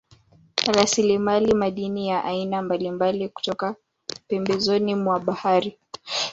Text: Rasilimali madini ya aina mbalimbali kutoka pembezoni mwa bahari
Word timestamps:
Rasilimali 0.73 1.53
madini 1.53 2.07
ya 2.07 2.23
aina 2.23 2.61
mbalimbali 2.61 3.29
kutoka 3.29 3.75
pembezoni 4.27 4.95
mwa 4.95 5.19
bahari 5.19 5.77